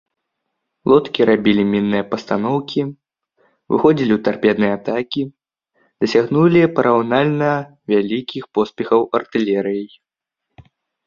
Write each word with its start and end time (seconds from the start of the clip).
Лодкі 0.91 1.21
рабілі 1.29 1.63
мінныя 1.73 2.03
пастаноўкі, 2.13 2.81
выходзілі 3.73 4.13
ў 4.15 4.19
тарпедныя 4.29 4.73
атакі, 4.79 5.23
дасягнулі 6.05 6.65
параўнальна 6.81 7.51
вялікіх 7.95 8.43
поспехаў 8.61 9.01
артылерыяй. 9.21 9.87